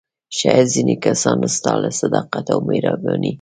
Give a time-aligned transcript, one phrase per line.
[0.37, 3.29] شاید ځینې کسان ستا له صداقت او مهربانۍ.